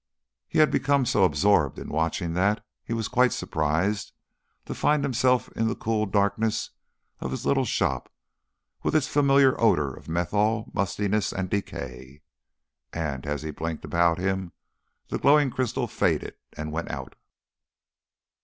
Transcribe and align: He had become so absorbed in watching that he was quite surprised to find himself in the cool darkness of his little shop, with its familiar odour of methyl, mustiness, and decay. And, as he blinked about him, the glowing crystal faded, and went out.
He 0.47 0.57
had 0.57 0.71
become 0.71 1.05
so 1.05 1.25
absorbed 1.25 1.77
in 1.77 1.87
watching 1.89 2.33
that 2.33 2.65
he 2.83 2.91
was 2.91 3.07
quite 3.07 3.31
surprised 3.31 4.13
to 4.65 4.73
find 4.73 5.03
himself 5.03 5.47
in 5.51 5.67
the 5.67 5.75
cool 5.75 6.07
darkness 6.07 6.71
of 7.19 7.29
his 7.29 7.45
little 7.45 7.65
shop, 7.65 8.11
with 8.81 8.95
its 8.95 9.07
familiar 9.07 9.53
odour 9.61 9.93
of 9.93 10.09
methyl, 10.09 10.71
mustiness, 10.73 11.31
and 11.31 11.51
decay. 11.51 12.23
And, 12.91 13.27
as 13.27 13.43
he 13.43 13.51
blinked 13.51 13.85
about 13.85 14.17
him, 14.17 14.53
the 15.09 15.19
glowing 15.19 15.51
crystal 15.51 15.85
faded, 15.87 16.33
and 16.53 16.71
went 16.71 16.89
out. 16.89 17.13